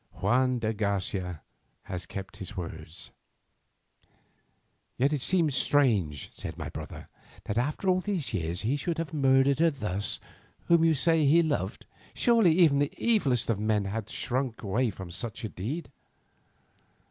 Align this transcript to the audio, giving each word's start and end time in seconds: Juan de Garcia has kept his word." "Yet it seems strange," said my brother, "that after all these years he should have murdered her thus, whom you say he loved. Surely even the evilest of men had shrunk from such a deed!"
Juan 0.13 0.57
de 0.57 0.73
Garcia 0.73 1.43
has 1.83 2.07
kept 2.07 2.37
his 2.37 2.57
word." 2.57 2.89
"Yet 4.97 5.13
it 5.13 5.21
seems 5.21 5.55
strange," 5.55 6.33
said 6.33 6.57
my 6.57 6.69
brother, 6.69 7.07
"that 7.43 7.59
after 7.59 7.87
all 7.87 8.01
these 8.01 8.33
years 8.33 8.61
he 8.61 8.77
should 8.77 8.97
have 8.97 9.13
murdered 9.13 9.59
her 9.59 9.69
thus, 9.69 10.19
whom 10.65 10.83
you 10.83 10.95
say 10.95 11.23
he 11.27 11.43
loved. 11.43 11.85
Surely 12.15 12.51
even 12.53 12.79
the 12.79 12.91
evilest 12.97 13.47
of 13.51 13.59
men 13.59 13.85
had 13.85 14.09
shrunk 14.09 14.59
from 14.91 15.11
such 15.11 15.43
a 15.43 15.49
deed!" 15.49 15.91